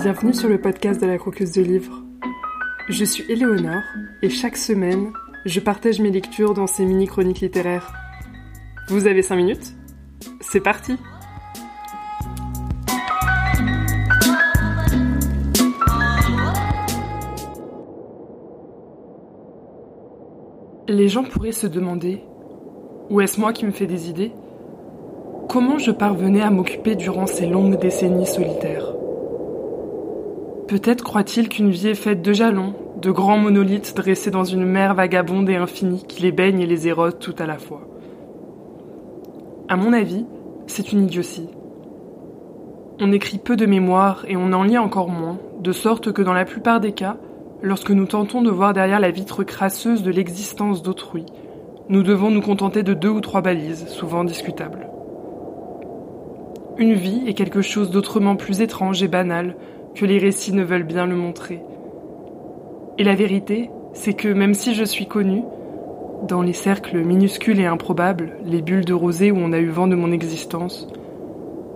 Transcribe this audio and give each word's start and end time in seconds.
Bienvenue 0.00 0.32
sur 0.32 0.48
le 0.48 0.60
podcast 0.60 1.00
de 1.00 1.06
la 1.06 1.18
croqueuse 1.18 1.50
de 1.50 1.62
livres. 1.62 2.04
Je 2.88 3.04
suis 3.04 3.24
Éléonore 3.28 3.82
et 4.22 4.30
chaque 4.30 4.56
semaine, 4.56 5.12
je 5.44 5.58
partage 5.58 5.98
mes 5.98 6.12
lectures 6.12 6.54
dans 6.54 6.68
ces 6.68 6.84
mini-chroniques 6.84 7.40
littéraires. 7.40 7.92
Vous 8.86 9.08
avez 9.08 9.22
5 9.22 9.34
minutes? 9.34 9.74
C'est 10.40 10.60
parti 10.60 10.94
Les 20.86 21.08
gens 21.08 21.24
pourraient 21.24 21.50
se 21.50 21.66
demander, 21.66 22.22
ou 23.10 23.20
est-ce 23.20 23.40
moi 23.40 23.52
qui 23.52 23.66
me 23.66 23.72
fais 23.72 23.86
des 23.86 24.08
idées? 24.08 24.30
Comment 25.48 25.78
je 25.78 25.90
parvenais 25.90 26.42
à 26.42 26.50
m'occuper 26.50 26.94
durant 26.94 27.26
ces 27.26 27.46
longues 27.46 27.80
décennies 27.80 28.26
solitaires? 28.26 28.94
Peut-être 30.68 31.02
croit-il 31.02 31.48
qu'une 31.48 31.70
vie 31.70 31.88
est 31.88 31.94
faite 31.94 32.20
de 32.20 32.34
jalons, 32.34 32.74
de 33.00 33.10
grands 33.10 33.38
monolithes 33.38 33.96
dressés 33.96 34.30
dans 34.30 34.44
une 34.44 34.66
mer 34.66 34.94
vagabonde 34.94 35.48
et 35.48 35.56
infinie 35.56 36.04
qui 36.06 36.20
les 36.20 36.30
baigne 36.30 36.60
et 36.60 36.66
les 36.66 36.88
érode 36.88 37.18
tout 37.18 37.34
à 37.38 37.46
la 37.46 37.56
fois. 37.56 37.88
À 39.70 39.76
mon 39.76 39.94
avis, 39.94 40.26
c'est 40.66 40.92
une 40.92 41.04
idiotie. 41.04 41.48
On 43.00 43.12
écrit 43.12 43.38
peu 43.38 43.56
de 43.56 43.64
mémoires 43.64 44.26
et 44.28 44.36
on 44.36 44.52
en 44.52 44.62
lit 44.62 44.76
encore 44.76 45.08
moins, 45.08 45.38
de 45.58 45.72
sorte 45.72 46.12
que 46.12 46.20
dans 46.20 46.34
la 46.34 46.44
plupart 46.44 46.80
des 46.80 46.92
cas, 46.92 47.16
lorsque 47.62 47.90
nous 47.90 48.06
tentons 48.06 48.42
de 48.42 48.50
voir 48.50 48.74
derrière 48.74 49.00
la 49.00 49.10
vitre 49.10 49.44
crasseuse 49.44 50.02
de 50.02 50.10
l'existence 50.10 50.82
d'autrui, 50.82 51.24
nous 51.88 52.02
devons 52.02 52.30
nous 52.30 52.42
contenter 52.42 52.82
de 52.82 52.92
deux 52.92 53.08
ou 53.08 53.22
trois 53.22 53.40
balises, 53.40 53.86
souvent 53.88 54.22
discutables. 54.22 54.86
Une 56.76 56.92
vie 56.92 57.22
est 57.26 57.34
quelque 57.34 57.62
chose 57.62 57.90
d'autrement 57.90 58.36
plus 58.36 58.60
étrange 58.60 59.02
et 59.02 59.08
banal 59.08 59.56
que 59.94 60.06
les 60.06 60.18
récits 60.18 60.52
ne 60.52 60.64
veulent 60.64 60.84
bien 60.84 61.06
le 61.06 61.16
montrer. 61.16 61.60
Et 62.98 63.04
la 63.04 63.14
vérité, 63.14 63.70
c'est 63.92 64.14
que 64.14 64.28
même 64.28 64.54
si 64.54 64.74
je 64.74 64.84
suis 64.84 65.06
connue, 65.06 65.42
dans 66.26 66.42
les 66.42 66.52
cercles 66.52 66.98
minuscules 66.98 67.60
et 67.60 67.66
improbables, 67.66 68.36
les 68.44 68.62
bulles 68.62 68.84
de 68.84 68.94
rosée 68.94 69.30
où 69.30 69.36
on 69.38 69.52
a 69.52 69.58
eu 69.58 69.68
vent 69.68 69.86
de 69.86 69.94
mon 69.94 70.10
existence, 70.10 70.88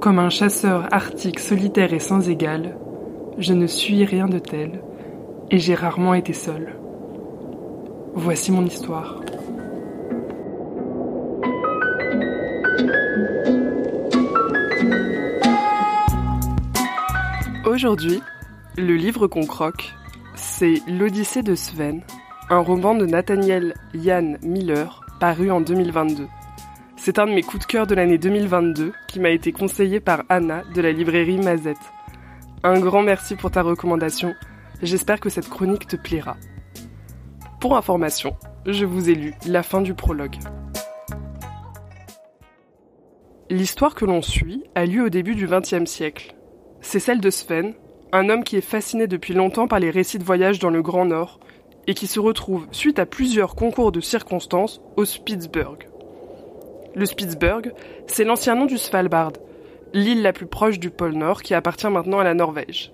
comme 0.00 0.18
un 0.18 0.30
chasseur 0.30 0.92
arctique 0.92 1.38
solitaire 1.38 1.92
et 1.92 1.98
sans 1.98 2.28
égal, 2.28 2.76
je 3.38 3.52
ne 3.52 3.66
suis 3.66 4.04
rien 4.04 4.28
de 4.28 4.38
tel, 4.38 4.82
et 5.50 5.58
j'ai 5.58 5.74
rarement 5.74 6.14
été 6.14 6.32
seul. 6.32 6.74
Voici 8.14 8.52
mon 8.52 8.64
histoire. 8.64 9.20
Aujourd'hui, 17.74 18.22
le 18.78 18.94
livre 18.94 19.26
qu'on 19.26 19.46
croque, 19.46 19.94
c'est 20.36 20.80
L'Odyssée 20.86 21.42
de 21.42 21.56
Sven, 21.56 22.02
un 22.48 22.60
roman 22.60 22.94
de 22.94 23.04
Nathaniel 23.04 23.74
Jan 23.94 24.36
Miller, 24.42 25.00
paru 25.18 25.50
en 25.50 25.60
2022. 25.60 26.28
C'est 26.96 27.18
un 27.18 27.26
de 27.26 27.32
mes 27.32 27.42
coups 27.42 27.66
de 27.66 27.72
cœur 27.72 27.88
de 27.88 27.96
l'année 27.96 28.16
2022 28.16 28.92
qui 29.08 29.18
m'a 29.18 29.30
été 29.30 29.50
conseillé 29.50 29.98
par 29.98 30.22
Anna 30.28 30.62
de 30.72 30.80
la 30.80 30.92
librairie 30.92 31.38
Mazette. 31.38 31.76
Un 32.62 32.78
grand 32.78 33.02
merci 33.02 33.34
pour 33.34 33.50
ta 33.50 33.62
recommandation, 33.62 34.36
j'espère 34.80 35.18
que 35.18 35.28
cette 35.28 35.48
chronique 35.48 35.88
te 35.88 35.96
plaira. 35.96 36.36
Pour 37.60 37.76
information, 37.76 38.36
je 38.66 38.84
vous 38.84 39.10
ai 39.10 39.16
lu 39.16 39.34
la 39.48 39.64
fin 39.64 39.80
du 39.80 39.94
prologue. 39.94 40.36
L'histoire 43.50 43.96
que 43.96 44.04
l'on 44.04 44.22
suit 44.22 44.62
a 44.76 44.86
lieu 44.86 45.02
au 45.02 45.08
début 45.08 45.34
du 45.34 45.48
XXe 45.48 45.90
siècle, 45.90 46.33
c'est 46.84 47.00
celle 47.00 47.20
de 47.20 47.30
Sven, 47.30 47.74
un 48.12 48.28
homme 48.28 48.44
qui 48.44 48.56
est 48.56 48.60
fasciné 48.60 49.06
depuis 49.06 49.32
longtemps 49.32 49.66
par 49.66 49.80
les 49.80 49.90
récits 49.90 50.18
de 50.18 50.24
voyage 50.24 50.58
dans 50.58 50.70
le 50.70 50.82
Grand 50.82 51.06
Nord 51.06 51.40
et 51.86 51.94
qui 51.94 52.06
se 52.06 52.20
retrouve, 52.20 52.66
suite 52.72 52.98
à 52.98 53.06
plusieurs 53.06 53.56
concours 53.56 53.90
de 53.90 54.00
circonstances, 54.00 54.80
au 54.96 55.04
Spitzberg. 55.04 55.88
Le 56.94 57.06
Spitzberg, 57.06 57.72
c'est 58.06 58.24
l'ancien 58.24 58.54
nom 58.54 58.66
du 58.66 58.78
Svalbard, 58.78 59.32
l'île 59.92 60.22
la 60.22 60.32
plus 60.32 60.46
proche 60.46 60.78
du 60.78 60.90
pôle 60.90 61.14
Nord 61.14 61.42
qui 61.42 61.54
appartient 61.54 61.88
maintenant 61.88 62.20
à 62.20 62.24
la 62.24 62.34
Norvège. 62.34 62.92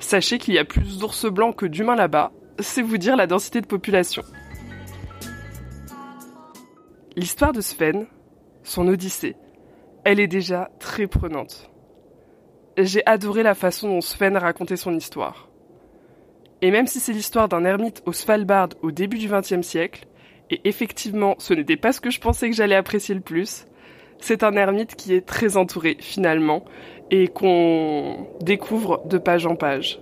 Sachez 0.00 0.38
qu'il 0.38 0.54
y 0.54 0.58
a 0.58 0.64
plus 0.64 0.98
d'ours 0.98 1.26
blancs 1.26 1.56
que 1.56 1.66
d'humains 1.66 1.96
là-bas, 1.96 2.32
c'est 2.58 2.82
vous 2.82 2.98
dire 2.98 3.16
la 3.16 3.26
densité 3.26 3.60
de 3.60 3.66
population. 3.66 4.22
L'histoire 7.16 7.52
de 7.52 7.60
Sven, 7.60 8.06
son 8.64 8.88
odyssée, 8.88 9.36
elle 10.04 10.20
est 10.20 10.28
déjà 10.28 10.70
très 10.80 11.06
prenante 11.06 11.69
j'ai 12.84 13.04
adoré 13.06 13.42
la 13.42 13.54
façon 13.54 13.88
dont 13.88 14.00
Sven 14.00 14.36
racontait 14.36 14.76
son 14.76 14.94
histoire. 14.94 15.48
Et 16.62 16.70
même 16.70 16.86
si 16.86 17.00
c'est 17.00 17.12
l'histoire 17.12 17.48
d'un 17.48 17.64
ermite 17.64 18.02
au 18.06 18.12
Svalbard 18.12 18.70
au 18.82 18.90
début 18.90 19.18
du 19.18 19.28
XXe 19.28 19.62
siècle, 19.62 20.06
et 20.50 20.60
effectivement 20.64 21.34
ce 21.38 21.54
n'était 21.54 21.76
pas 21.76 21.92
ce 21.92 22.00
que 22.00 22.10
je 22.10 22.20
pensais 22.20 22.50
que 22.50 22.56
j'allais 22.56 22.74
apprécier 22.74 23.14
le 23.14 23.20
plus, 23.20 23.66
c'est 24.18 24.42
un 24.42 24.52
ermite 24.54 24.96
qui 24.96 25.14
est 25.14 25.26
très 25.26 25.56
entouré 25.56 25.96
finalement, 26.00 26.64
et 27.10 27.28
qu'on 27.28 28.28
découvre 28.40 29.06
de 29.06 29.18
page 29.18 29.46
en 29.46 29.56
page. 29.56 30.00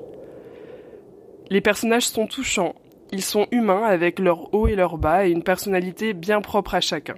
Les 1.51 1.61
personnages 1.61 2.09
sont 2.09 2.27
touchants, 2.27 2.75
ils 3.13 3.23
sont 3.23 3.47
humains 3.51 3.85
avec 3.85 4.19
leurs 4.19 4.53
hauts 4.53 4.67
et 4.67 4.75
leurs 4.75 4.99
bas 4.99 5.27
et 5.27 5.31
une 5.31 5.43
personnalité 5.43 6.13
bien 6.13 6.43
propre 6.43 6.75
à 6.75 6.81
chacun. 6.81 7.17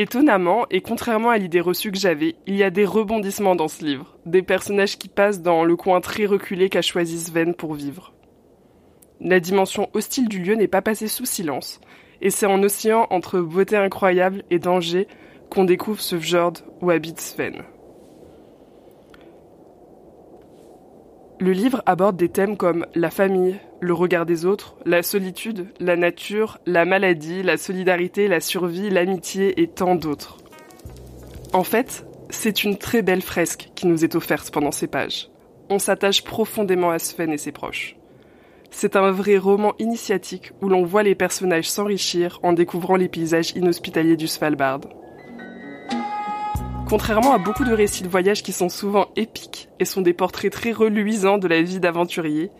Étonnamment, 0.00 0.64
et 0.70 0.80
contrairement 0.80 1.30
à 1.30 1.38
l'idée 1.38 1.60
reçue 1.60 1.90
que 1.90 1.98
j'avais, 1.98 2.36
il 2.46 2.54
y 2.54 2.62
a 2.62 2.70
des 2.70 2.84
rebondissements 2.84 3.56
dans 3.56 3.66
ce 3.66 3.84
livre, 3.84 4.16
des 4.26 4.42
personnages 4.42 4.96
qui 4.96 5.08
passent 5.08 5.42
dans 5.42 5.64
le 5.64 5.74
coin 5.74 6.00
très 6.00 6.24
reculé 6.24 6.68
qu'a 6.68 6.82
choisi 6.82 7.18
Sven 7.18 7.52
pour 7.52 7.74
vivre. 7.74 8.12
La 9.20 9.40
dimension 9.40 9.90
hostile 9.94 10.28
du 10.28 10.40
lieu 10.40 10.54
n'est 10.54 10.68
pas 10.68 10.82
passée 10.82 11.08
sous 11.08 11.24
silence, 11.24 11.80
et 12.20 12.30
c'est 12.30 12.46
en 12.46 12.62
oscillant 12.62 13.08
entre 13.10 13.40
beauté 13.40 13.76
incroyable 13.76 14.44
et 14.50 14.60
danger 14.60 15.08
qu'on 15.50 15.64
découvre 15.64 16.00
ce 16.00 16.16
fjord 16.16 16.52
où 16.80 16.90
habite 16.90 17.20
Sven. 17.20 17.64
Le 21.40 21.52
livre 21.52 21.82
aborde 21.86 22.16
des 22.16 22.28
thèmes 22.28 22.56
comme 22.56 22.84
la 22.96 23.10
famille, 23.10 23.60
le 23.80 23.94
regard 23.94 24.26
des 24.26 24.44
autres, 24.44 24.76
la 24.84 25.04
solitude, 25.04 25.68
la 25.78 25.94
nature, 25.94 26.58
la 26.66 26.84
maladie, 26.84 27.44
la 27.44 27.56
solidarité, 27.56 28.26
la 28.26 28.40
survie, 28.40 28.90
l'amitié 28.90 29.60
et 29.62 29.68
tant 29.68 29.94
d'autres. 29.94 30.38
En 31.52 31.62
fait, 31.62 32.04
c'est 32.28 32.64
une 32.64 32.76
très 32.76 33.02
belle 33.02 33.22
fresque 33.22 33.70
qui 33.76 33.86
nous 33.86 34.04
est 34.04 34.16
offerte 34.16 34.50
pendant 34.50 34.72
ces 34.72 34.88
pages. 34.88 35.30
On 35.70 35.78
s'attache 35.78 36.24
profondément 36.24 36.90
à 36.90 36.98
Sven 36.98 37.30
et 37.30 37.38
ses 37.38 37.52
proches. 37.52 37.96
C'est 38.70 38.96
un 38.96 39.12
vrai 39.12 39.38
roman 39.38 39.74
initiatique 39.78 40.52
où 40.60 40.68
l'on 40.68 40.84
voit 40.84 41.04
les 41.04 41.14
personnages 41.14 41.70
s'enrichir 41.70 42.40
en 42.42 42.52
découvrant 42.52 42.96
les 42.96 43.08
paysages 43.08 43.52
inhospitaliers 43.54 44.16
du 44.16 44.26
Svalbard. 44.26 44.80
Contrairement 46.88 47.34
à 47.34 47.38
beaucoup 47.38 47.64
de 47.64 47.72
récits 47.74 48.02
de 48.02 48.08
voyage 48.08 48.42
qui 48.42 48.52
sont 48.52 48.70
souvent 48.70 49.08
épiques 49.14 49.68
et 49.78 49.84
sont 49.84 50.00
des 50.00 50.14
portraits 50.14 50.50
très 50.50 50.72
reluisants 50.72 51.36
de 51.36 51.46
la 51.46 51.60
vie 51.60 51.80
d'aventurier, 51.80 52.50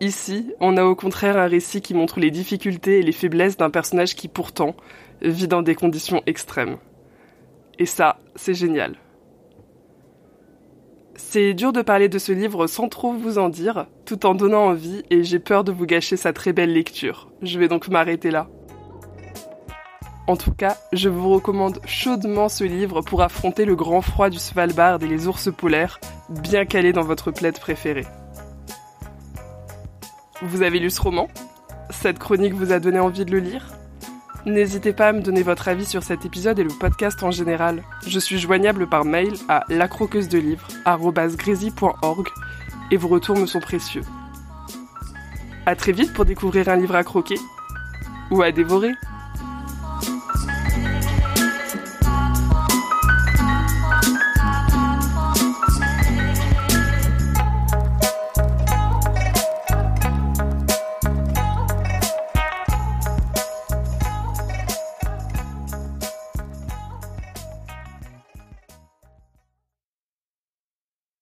ici, 0.00 0.54
on 0.58 0.78
a 0.78 0.84
au 0.84 0.94
contraire 0.94 1.36
un 1.36 1.48
récit 1.48 1.82
qui 1.82 1.92
montre 1.92 2.18
les 2.18 2.30
difficultés 2.30 3.00
et 3.00 3.02
les 3.02 3.12
faiblesses 3.12 3.58
d'un 3.58 3.68
personnage 3.68 4.14
qui 4.14 4.28
pourtant 4.28 4.74
vit 5.20 5.48
dans 5.48 5.60
des 5.60 5.74
conditions 5.74 6.22
extrêmes. 6.24 6.78
Et 7.78 7.84
ça, 7.84 8.18
c'est 8.36 8.54
génial. 8.54 8.96
C'est 11.14 11.52
dur 11.52 11.74
de 11.74 11.82
parler 11.82 12.08
de 12.08 12.18
ce 12.18 12.32
livre 12.32 12.68
sans 12.68 12.88
trop 12.88 13.12
vous 13.12 13.36
en 13.36 13.50
dire, 13.50 13.86
tout 14.06 14.24
en 14.24 14.34
donnant 14.34 14.64
envie, 14.64 15.02
et 15.10 15.24
j'ai 15.24 15.40
peur 15.40 15.62
de 15.62 15.72
vous 15.72 15.84
gâcher 15.84 16.16
sa 16.16 16.32
très 16.32 16.54
belle 16.54 16.72
lecture. 16.72 17.28
Je 17.42 17.58
vais 17.58 17.68
donc 17.68 17.88
m'arrêter 17.88 18.30
là. 18.30 18.48
En 20.28 20.36
tout 20.36 20.52
cas, 20.52 20.76
je 20.92 21.08
vous 21.08 21.30
recommande 21.30 21.80
chaudement 21.86 22.50
ce 22.50 22.62
livre 22.62 23.00
pour 23.00 23.22
affronter 23.22 23.64
le 23.64 23.74
grand 23.74 24.02
froid 24.02 24.28
du 24.28 24.38
Svalbard 24.38 25.02
et 25.02 25.06
les 25.06 25.26
ours 25.26 25.50
polaires, 25.50 25.98
bien 26.28 26.66
calés 26.66 26.92
dans 26.92 27.02
votre 27.02 27.30
plaide 27.30 27.58
préférée. 27.58 28.06
Vous 30.42 30.60
avez 30.60 30.80
lu 30.80 30.90
ce 30.90 31.00
roman? 31.00 31.28
Cette 31.88 32.18
chronique 32.18 32.52
vous 32.52 32.72
a 32.72 32.78
donné 32.78 33.00
envie 33.00 33.24
de 33.24 33.30
le 33.30 33.38
lire? 33.38 33.68
N'hésitez 34.44 34.92
pas 34.92 35.08
à 35.08 35.12
me 35.14 35.22
donner 35.22 35.42
votre 35.42 35.66
avis 35.66 35.86
sur 35.86 36.02
cet 36.02 36.26
épisode 36.26 36.58
et 36.58 36.64
le 36.64 36.78
podcast 36.78 37.22
en 37.22 37.30
général. 37.30 37.82
Je 38.06 38.18
suis 38.18 38.38
joignable 38.38 38.86
par 38.86 39.06
mail 39.06 39.32
à 39.48 39.64
lacroqueusedelivre.org 39.70 42.28
et 42.90 42.98
vos 42.98 43.08
retours 43.08 43.38
me 43.38 43.46
sont 43.46 43.60
précieux. 43.60 44.02
A 45.64 45.74
très 45.74 45.92
vite 45.92 46.12
pour 46.12 46.26
découvrir 46.26 46.68
un 46.68 46.76
livre 46.76 46.96
à 46.96 47.02
croquer 47.02 47.38
ou 48.30 48.42
à 48.42 48.52
dévorer. 48.52 48.92